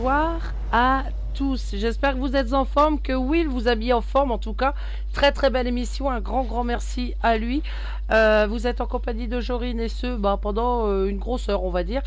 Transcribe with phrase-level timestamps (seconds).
[0.00, 1.04] bonsoir à
[1.34, 1.74] tous.
[1.74, 4.72] J'espère que vous êtes en forme, que Will vous mis en forme en tout cas.
[5.12, 7.62] Très très belle émission, un grand grand merci à lui.
[8.10, 11.64] Euh, vous êtes en compagnie de Jorine et ce bah, pendant euh, une grosse heure
[11.64, 12.00] on va dire.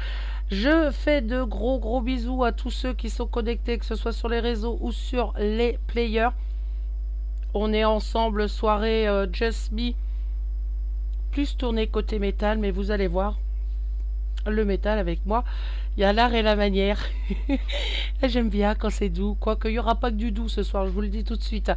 [0.50, 4.12] Je fais de gros gros bisous à tous ceux qui sont connectés, que ce soit
[4.12, 6.30] sur les réseaux ou sur les players.
[7.54, 9.92] On est ensemble, soirée euh, Just Me,
[11.30, 13.38] plus tourné côté métal, mais vous allez voir
[14.46, 15.44] le métal avec moi.
[15.96, 17.00] Il y a l'art et la manière.
[18.24, 19.36] J'aime bien quand c'est doux.
[19.40, 21.36] Quoique, il n'y aura pas que du doux ce soir, je vous le dis tout
[21.36, 21.72] de suite.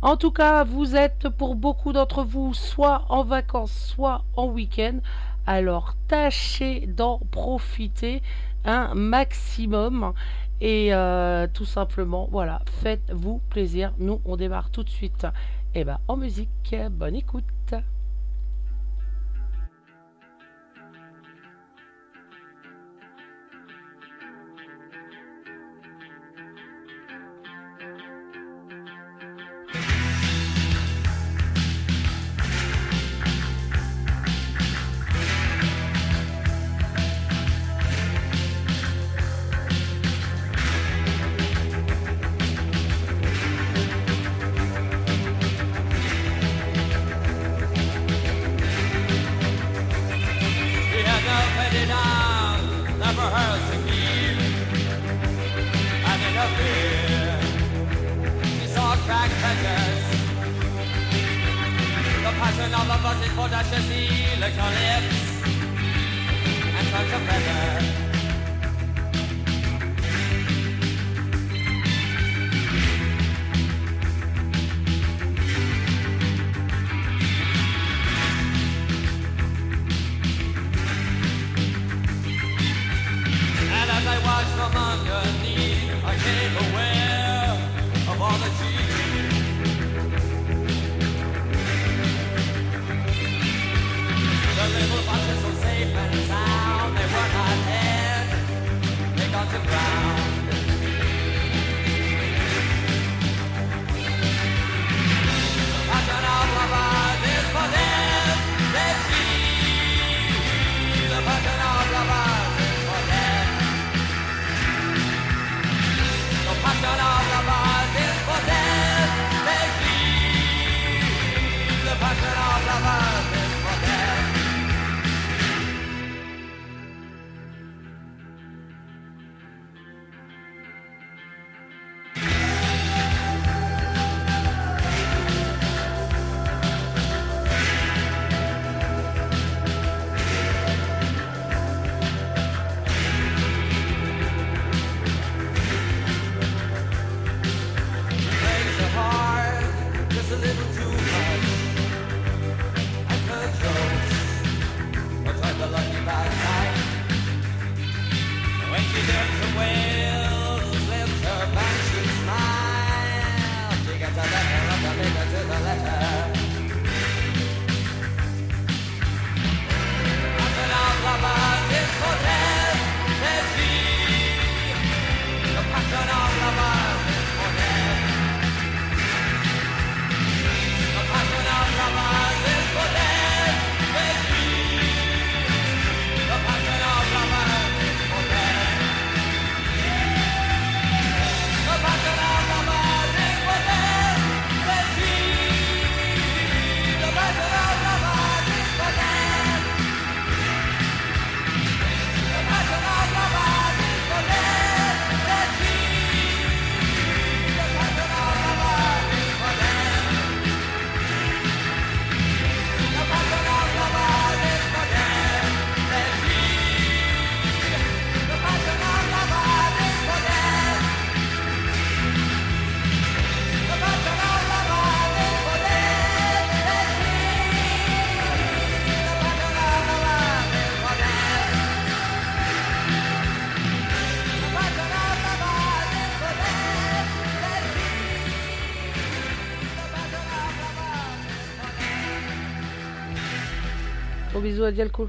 [0.00, 4.98] En tout cas, vous êtes pour beaucoup d'entre vous soit en vacances, soit en week-end.
[5.46, 8.22] Alors, tâchez d'en profiter
[8.64, 10.12] un maximum.
[10.60, 13.92] Et euh, tout simplement, voilà, faites-vous plaisir.
[13.98, 15.26] Nous, on démarre tout de suite.
[15.74, 17.61] Et eh ben, en musique, bonne écoute.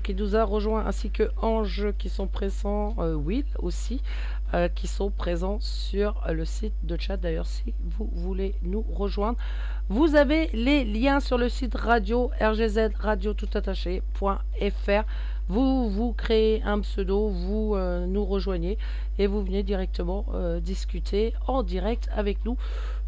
[0.04, 4.02] Qui nous a rejoint, ainsi que Ange qui sont présents, euh, Will aussi.
[4.54, 7.18] euh, qui sont présents sur le site de chat.
[7.18, 9.38] D'ailleurs, si vous voulez nous rejoindre,
[9.90, 15.04] vous avez les liens sur le site radio rgz radio tout attaché.fr.
[15.50, 18.78] Vous vous créez un pseudo, vous euh, nous rejoignez
[19.18, 22.56] et vous venez directement euh, discuter en direct avec nous.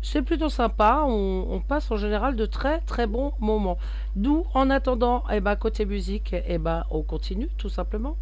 [0.08, 3.80] C'est plutôt sympa, on, passe en général de très très bons moments.
[4.16, 8.16] Nous, en attendant, eh ben, côté musique, eh ben, on continue tout simplement.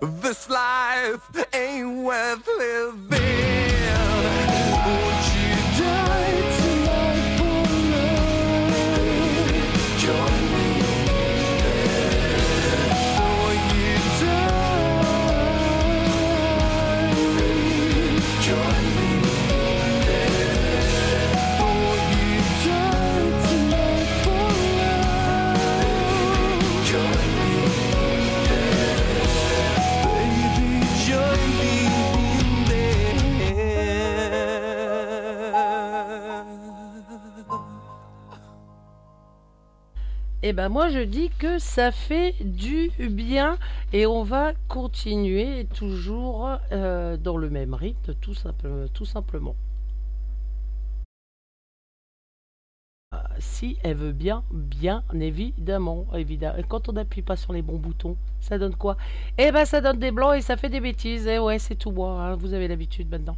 [0.00, 3.65] This life ain't worth living.
[40.48, 43.58] Eh ben moi je dis que ça fait du bien
[43.92, 49.56] et on va continuer toujours euh, dans le même rythme tout, simplement.
[53.10, 56.58] Ah, si elle veut bien, bien évidemment, évidemment.
[56.58, 58.96] Et quand on n'appuie pas sur les bons boutons, ça donne quoi?
[59.38, 61.26] Eh ben ça donne des blancs et ça fait des bêtises.
[61.26, 62.36] Eh ouais, c'est tout moi, hein.
[62.36, 63.36] vous avez l'habitude maintenant.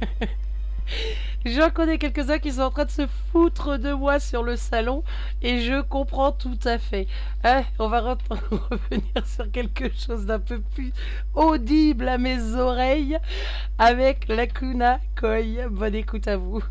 [1.44, 5.04] J'en connais quelques-uns qui sont en train de se foutre de moi sur le salon
[5.40, 7.06] et je comprends tout à fait.
[7.44, 8.00] Hein, on va
[8.50, 10.92] revenir sur quelque chose d'un peu plus
[11.34, 13.18] audible à mes oreilles
[13.78, 15.68] avec Lacuna Koi.
[15.70, 16.62] Bonne écoute à vous.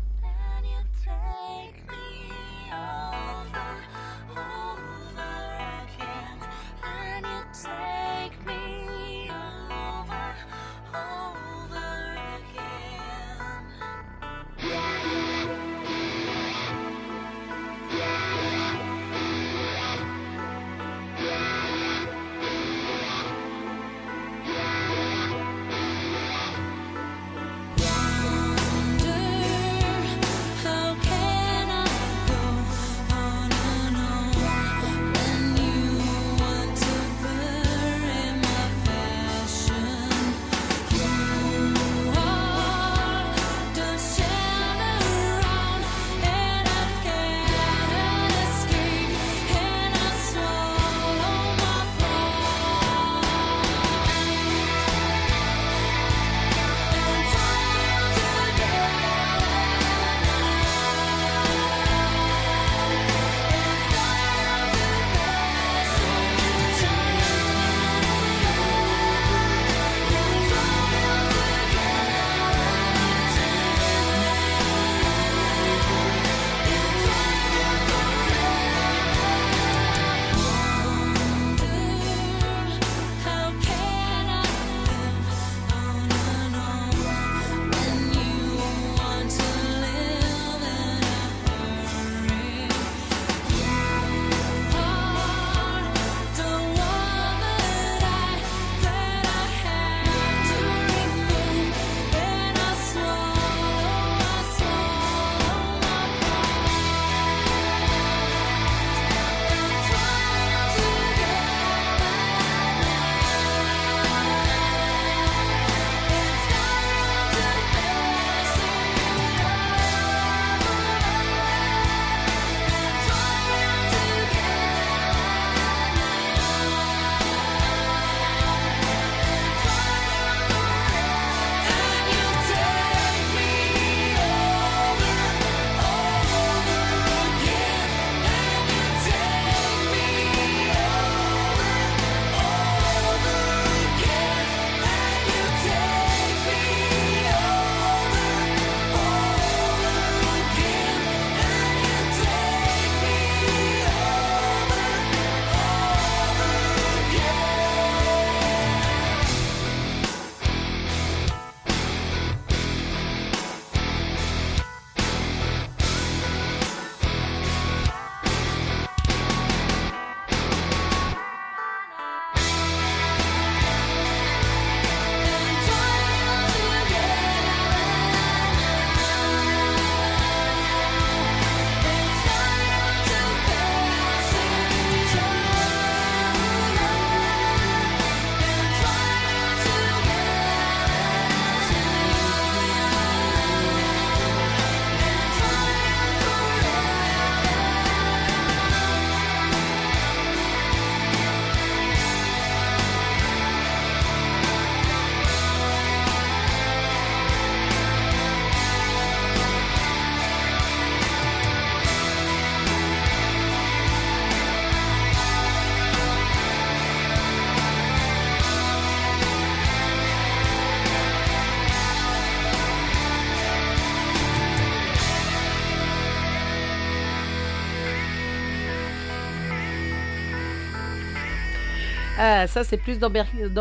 [232.46, 233.10] Ça c'est plus dans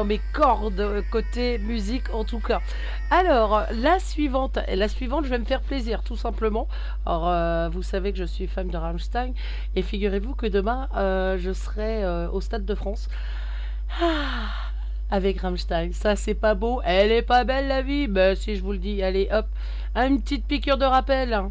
[0.05, 2.61] mes, cordes euh, côté musique en tout cas.
[3.09, 6.67] Alors, la suivante, la suivante, je vais me faire plaisir tout simplement.
[7.05, 9.33] Alors, euh, vous savez que je suis fan de Rammstein
[9.75, 13.09] et figurez-vous que demain euh, je serai au Stade de France.
[14.01, 14.49] Ah,
[15.09, 18.61] avec Rammstein, ça c'est pas beau, elle est pas belle la vie, ben si je
[18.61, 19.45] vous le dis, allez hop,
[19.95, 21.49] une petite piqûre de rappel.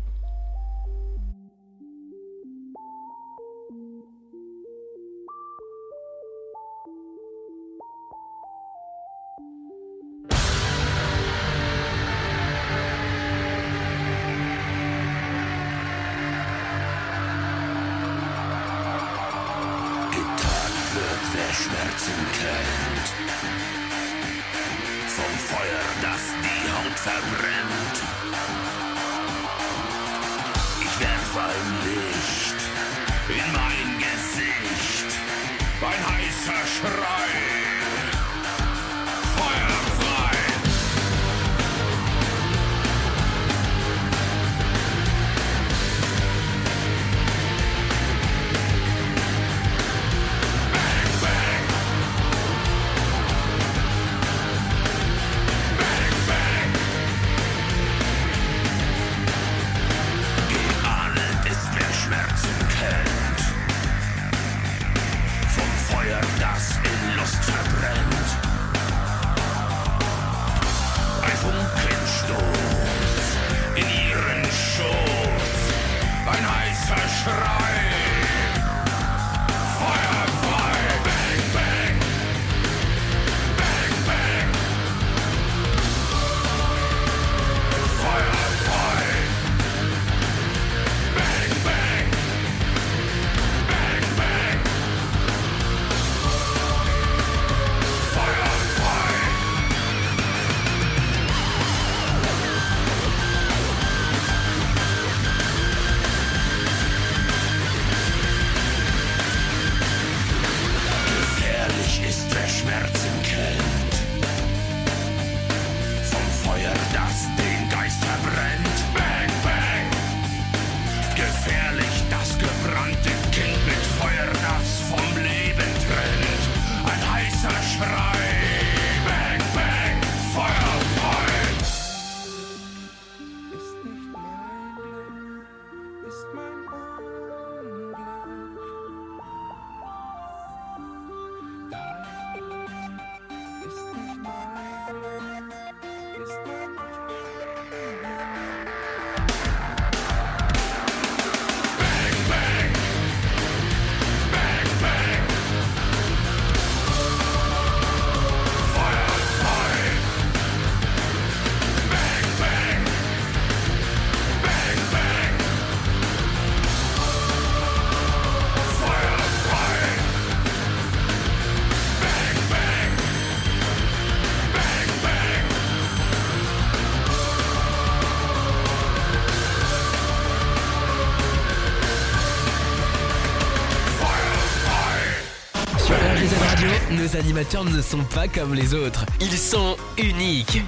[187.16, 189.06] Nos animateurs ne sont pas comme les autres.
[189.20, 190.60] Ils sont uniques.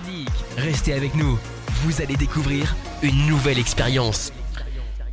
[0.56, 1.38] Restez avec nous.
[1.82, 4.32] Vous allez découvrir une nouvelle expérience.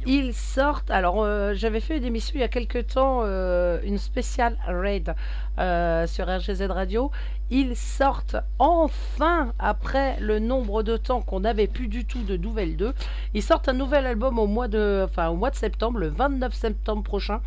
[0.06, 0.89] Ils sortent.
[0.89, 5.13] Alors, euh, j'avais fait une émission il y a quelques temps, euh, une spéciale raid
[5.60, 7.12] euh, sur RGZ Radio.
[7.50, 12.78] Ils sortent enfin, après le nombre de temps qu'on n'avait plus du tout de nouvelles
[12.78, 12.93] d'eux,
[13.34, 16.54] ils sortent un nouvel album au mois de, enfin, au mois de septembre, le 29
[16.54, 17.41] septembre prochain.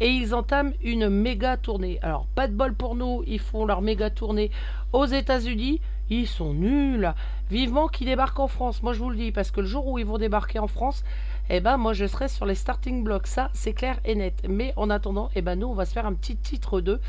[0.00, 1.98] Et ils entament une méga tournée.
[2.02, 4.50] Alors, pas de bol pour nous, ils font leur méga tournée
[4.92, 5.80] aux États-Unis.
[6.10, 7.12] Ils sont nuls.
[7.50, 8.82] Vivement qu'ils débarquent en France.
[8.82, 11.04] Moi, je vous le dis, parce que le jour où ils vont débarquer en France,
[11.50, 13.26] eh ben, moi, je serai sur les starting blocks.
[13.26, 14.42] Ça, c'est clair et net.
[14.48, 17.00] Mais en attendant, eh ben, nous, on va se faire un petit titre 2,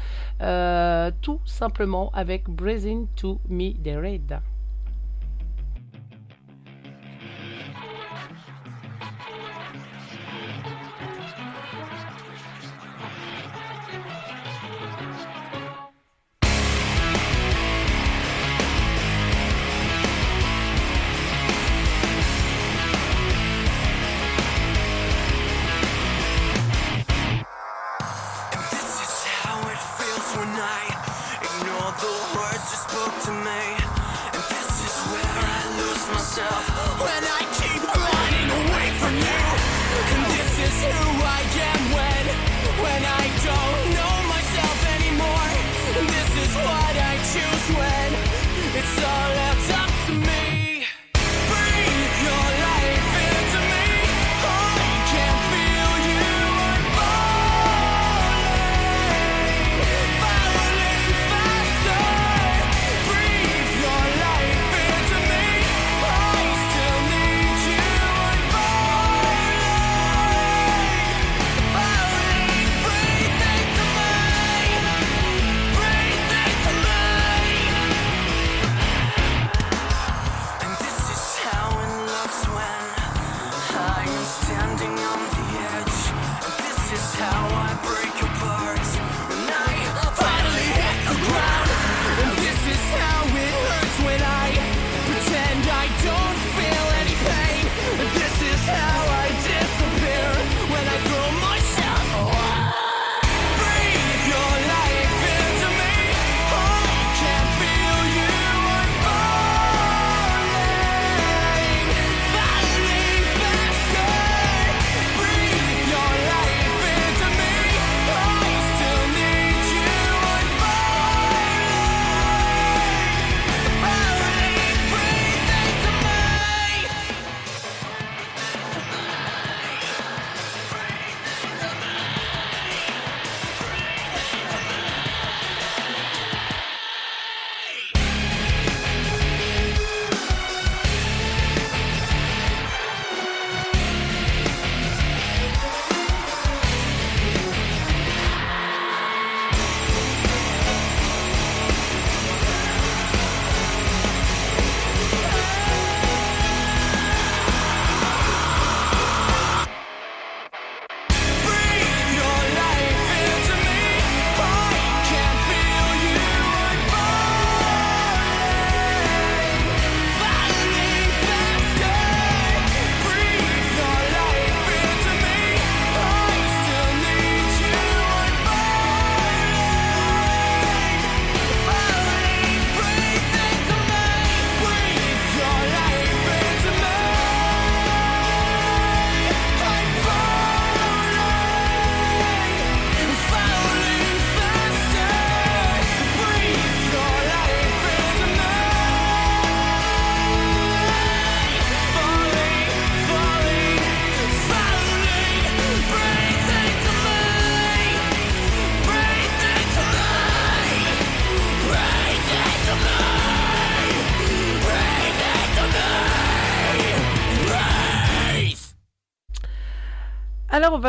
[0.41, 4.39] euh, tout simplement avec Blazing to Me the Red.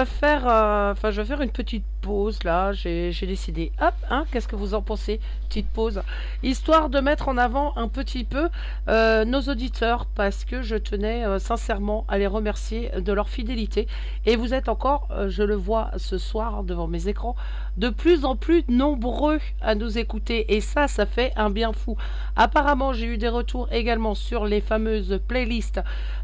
[0.05, 2.73] Faire, euh, enfin je vais faire une petite pause là.
[2.73, 3.73] J'ai décidé.
[3.81, 5.21] Hop, hein, qu'est-ce que vous en pensez?
[5.49, 6.03] Petite pause,
[6.43, 8.49] histoire de mettre en avant un petit peu
[8.89, 13.87] euh, nos auditeurs parce que je tenais euh, sincèrement à les remercier de leur fidélité.
[14.25, 17.37] Et vous êtes encore, je le vois ce soir devant mes écrans,
[17.77, 20.55] de plus en plus nombreux à nous écouter.
[20.55, 21.97] Et ça, ça fait un bien fou.
[22.35, 25.81] Apparemment, j'ai eu des retours également sur les fameuses playlists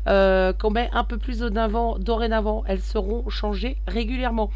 [0.06, 2.64] qu'on met un peu plus d'avant, dorénavant.
[2.66, 4.50] Elles seront changées régulièrement.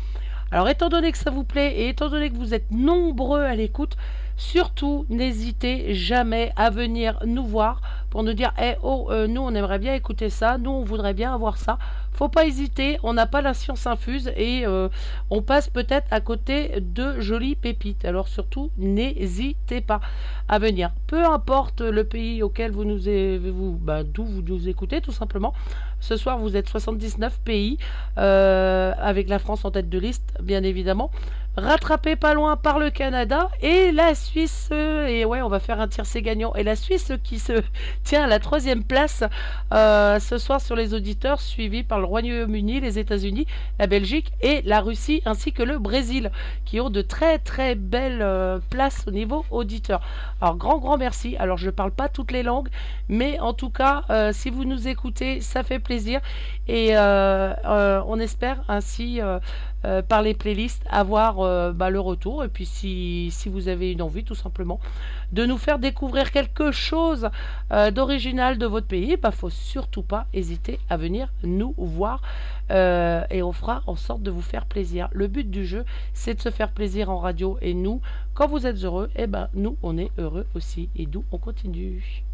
[0.52, 3.54] Alors étant donné que ça vous plaît et étant donné que vous êtes nombreux à
[3.54, 3.96] l'écoute,
[4.38, 7.80] Surtout, n'hésitez jamais à venir nous voir
[8.10, 11.14] pour nous dire eh, oh, euh, nous on aimerait bien écouter ça, nous on voudrait
[11.14, 11.78] bien avoir ça.
[12.12, 14.88] Faut pas hésiter, on n'a pas la science infuse et euh,
[15.30, 18.04] on passe peut-être à côté de jolies pépites.
[18.04, 20.00] Alors surtout, n'hésitez pas
[20.48, 20.92] à venir.
[21.06, 25.54] Peu importe le pays auquel vous nous vous, bah, d'où vous nous écoutez, tout simplement.
[26.00, 27.78] Ce soir, vous êtes 79 pays,
[28.18, 31.10] euh, avec la France en tête de liste, bien évidemment
[31.56, 34.68] rattrapé pas loin par le Canada et la Suisse.
[34.70, 36.54] Et ouais, on va faire un tiercé gagnant.
[36.54, 37.62] Et la Suisse qui se
[38.04, 39.24] tient à la troisième place
[39.72, 43.46] euh, ce soir sur les auditeurs, suivi par le Royaume-Uni, les États-Unis,
[43.78, 46.30] la Belgique et la Russie, ainsi que le Brésil,
[46.64, 50.02] qui ont de très très belles euh, places au niveau auditeur.
[50.40, 51.36] Alors grand grand merci.
[51.38, 52.68] Alors je ne parle pas toutes les langues,
[53.08, 56.20] mais en tout cas, si vous nous écoutez, ça fait plaisir
[56.68, 59.20] et on espère ainsi
[59.86, 62.42] euh, par les playlists, avoir euh, bah, le retour.
[62.42, 64.80] Et puis si, si, vous avez une envie tout simplement
[65.30, 67.28] de nous faire découvrir quelque chose
[67.72, 72.22] euh, d'original de votre pays, bah faut surtout pas hésiter à venir nous voir
[72.68, 75.08] et on fera en sorte de vous faire plaisir.
[75.12, 75.84] Le but du jeu,
[76.14, 78.00] c'est de se faire plaisir en radio et nous,
[78.34, 82.24] quand vous êtes heureux, eh ben nous on est heureux aussi et d'où on continue.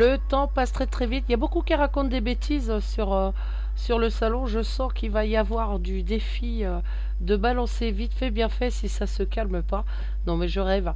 [0.00, 1.26] Le temps passe très très vite.
[1.28, 3.32] Il y a beaucoup qui racontent des bêtises sur, euh,
[3.76, 4.46] sur le salon.
[4.46, 6.80] Je sens qu'il va y avoir du défi euh,
[7.20, 9.84] de balancer vite fait, bien fait, si ça se calme pas.
[10.26, 10.94] Non mais je rêve.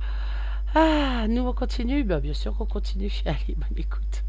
[0.75, 2.03] Ah, nous on continue?
[2.03, 3.13] Bah, Bien sûr qu'on continue.
[3.27, 4.25] Allez, écoute.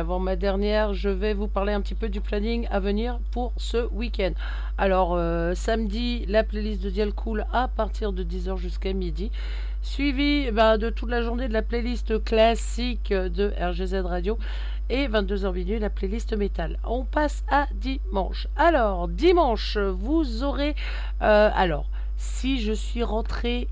[0.00, 3.52] Avant ma dernière, je vais vous parler un petit peu du planning à venir pour
[3.58, 4.32] ce week-end.
[4.78, 9.30] Alors, euh, samedi, la playlist de Dial Cool à partir de 10h jusqu'à midi.
[9.82, 14.38] Suivi bah, de toute la journée de la playlist classique de RGZ Radio.
[14.88, 16.78] Et 22h minuit, la playlist métal.
[16.84, 18.48] On passe à dimanche.
[18.56, 20.74] Alors, dimanche, vous aurez...
[21.20, 23.68] euh, alors, si je suis rentré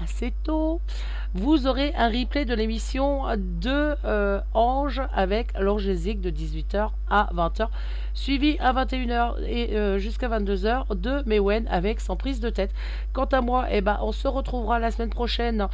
[0.00, 0.80] assez tôt,
[1.34, 7.68] vous aurez un replay de l'émission de euh, Ange avec l'Angésique de 18h à 20h,
[8.12, 12.70] suivi à 21h et euh, jusqu'à 22h de Mewen avec Sans prise de tête.
[13.12, 15.68] Quant à moi, eh ben, on se retrouvera la semaine prochaine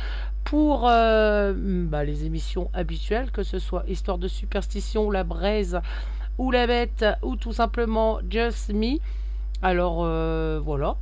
[0.44, 5.80] pour euh, bah, les émissions habituelles, que ce soit Histoire de superstition, La Braise
[6.38, 8.98] ou La Bête ou tout simplement Just Me.
[9.60, 10.04] Alors
[10.62, 10.96] voilà.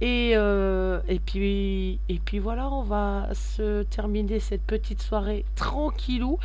[0.00, 1.98] Et, euh, et, puis,
[2.38, 6.38] voilà, on va se terminer cette petite soirée tranquillou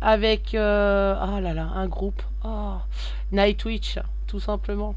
[0.00, 1.40] avec euh, ah
[1.74, 2.86] un groupe, ah,
[3.32, 4.94] Nightwish, tout simplement.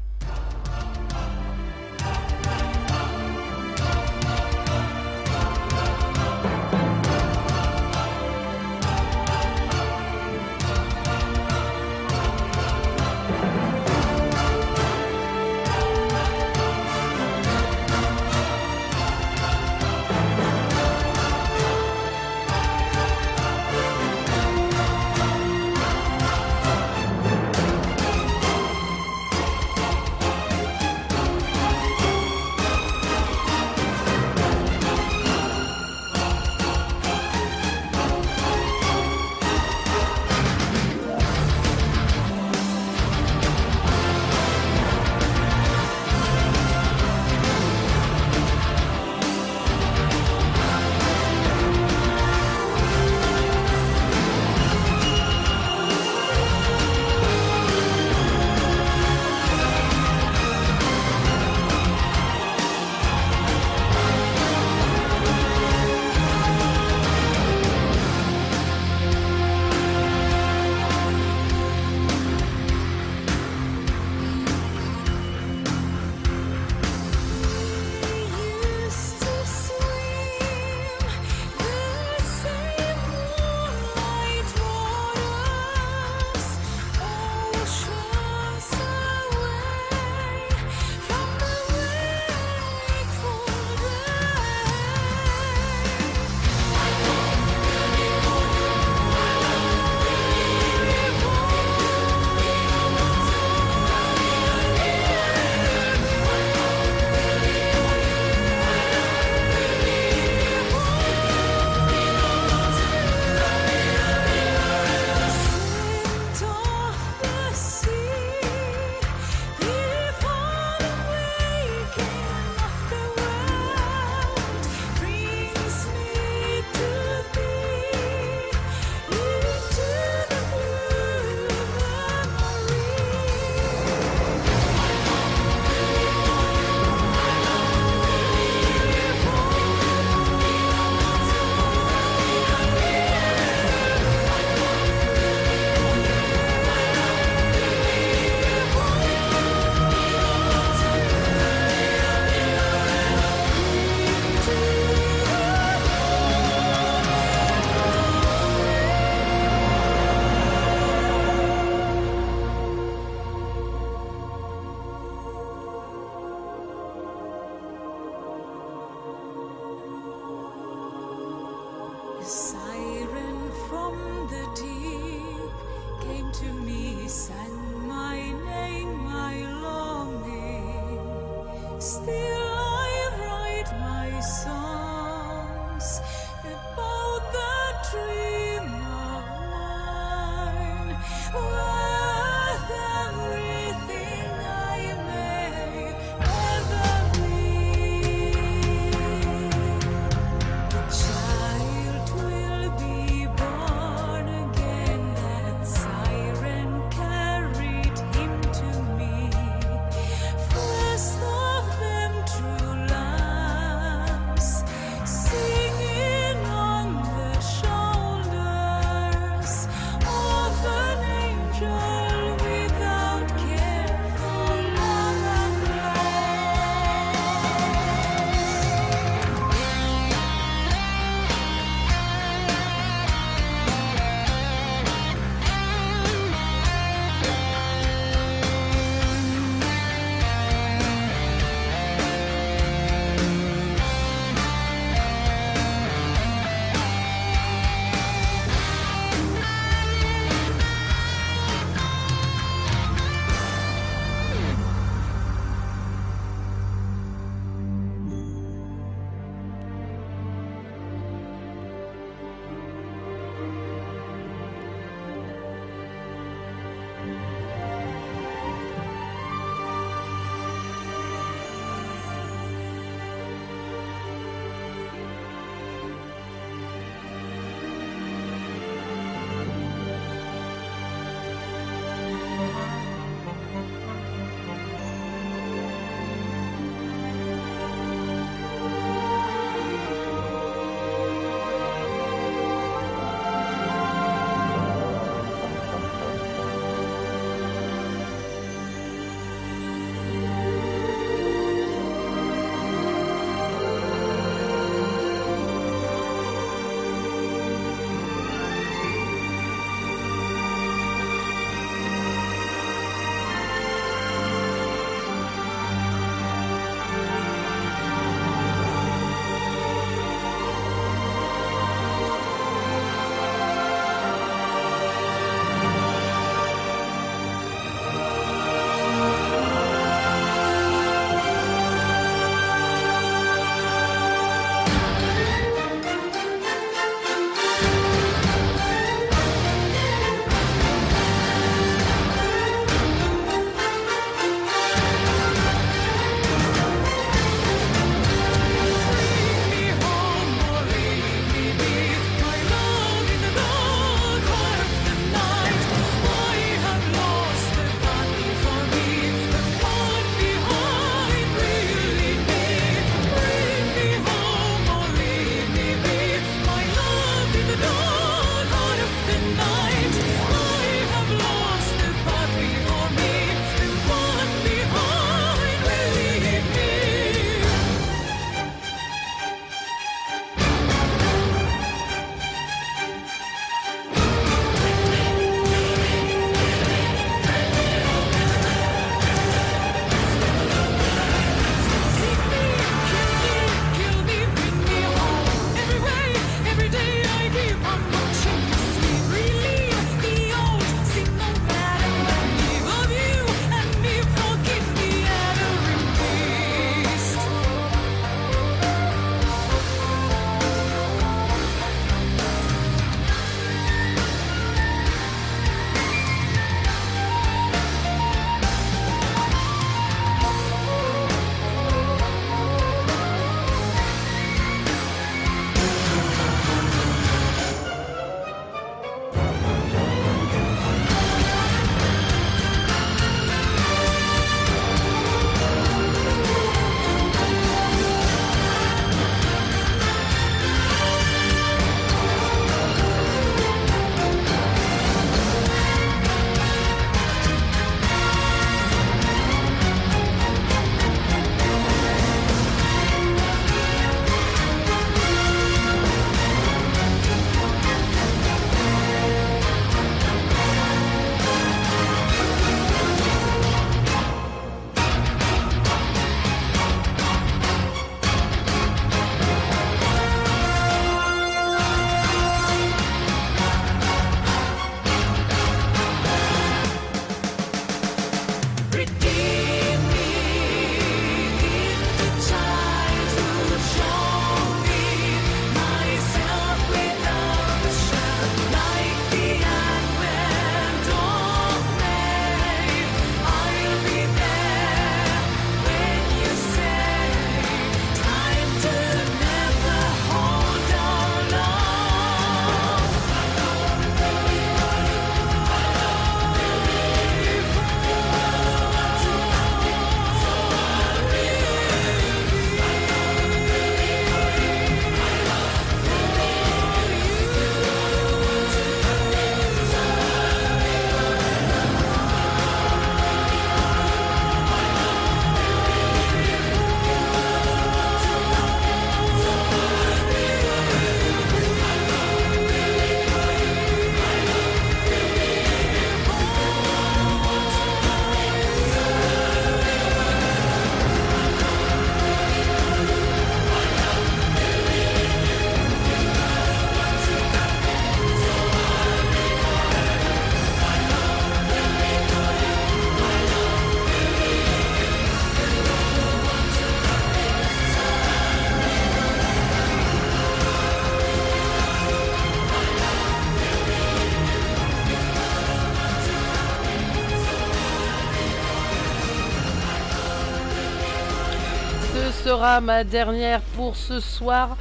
[572.26, 574.56] Sera ma dernière pour ce soir.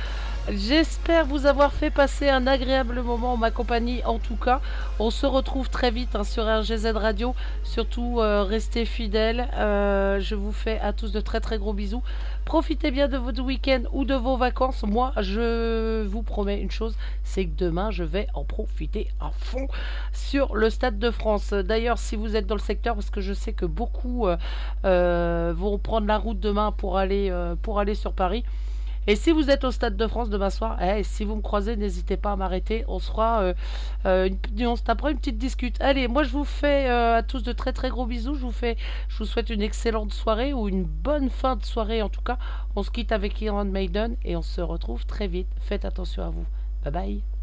[0.48, 4.62] J'espère vous avoir fait passer un agréable moment en ma compagnie en tout cas.
[5.00, 7.34] On se retrouve très vite hein, sur RGZ Radio.
[7.64, 9.50] Surtout euh, restez fidèles.
[9.56, 12.04] Euh, je vous fais à tous de très très gros bisous.
[12.46, 14.84] Profitez bien de votre week-end ou de vos vacances.
[14.84, 19.68] Moi je vous promets une chose, c'est que demain je vais en profiter à fond
[20.14, 21.54] sur le Stade de France.
[21.54, 24.28] D'ailleurs si vous êtes dans le secteur, parce que je sais que beaucoup
[24.86, 27.34] euh, vont prendre la route demain pour aller,
[27.64, 28.44] pour aller sur Paris.
[29.08, 31.76] Et si vous êtes au Stade de France demain soir, eh, si vous me croisez,
[31.76, 32.84] n'hésitez pas à m'arrêter.
[32.88, 33.54] On sera, euh,
[34.06, 35.80] euh, une, on se une petite discute.
[35.82, 38.36] Allez, moi je vous fais euh, à tous de très très gros bisous.
[38.36, 38.78] Je vous fais,
[39.08, 42.38] je vous souhaite une excellente soirée ou une bonne fin de soirée en tout cas.
[42.76, 45.50] On se quitte avec Iron Maiden et on se retrouve très vite.
[45.62, 46.46] Faites attention à vous.
[46.84, 47.35] Bye bye.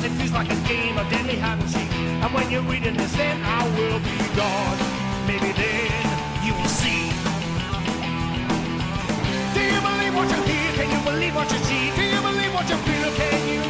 [0.00, 1.92] Sometimes it feels like a game of deadly hide and seek.
[1.92, 4.78] And when you're reading this, then I will be gone.
[5.26, 6.08] Maybe then
[6.42, 7.12] you will see.
[9.52, 10.72] Do you believe what you hear?
[10.72, 11.90] Can you believe what you see?
[11.96, 13.12] Do you believe what you feel?
[13.12, 13.69] Can you?